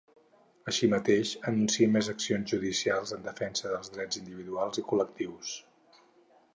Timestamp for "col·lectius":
4.93-5.55